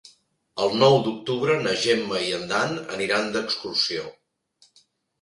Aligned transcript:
El 0.63 0.71
nou 0.83 0.97
d'octubre 1.07 1.59
na 1.67 1.75
Gemma 1.83 2.23
i 2.31 2.33
en 2.39 2.51
Dan 2.55 2.77
aniran 2.99 3.33
d'excursió. 3.39 4.11